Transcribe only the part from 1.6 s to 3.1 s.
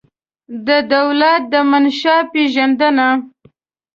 منشا پېژندنه